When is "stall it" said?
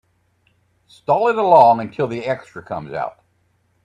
0.87-1.35